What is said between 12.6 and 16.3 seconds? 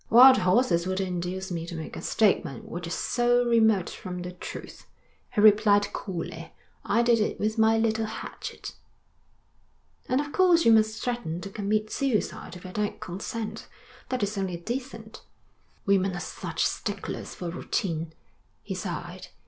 I don't consent. That is only decent.' 'Women are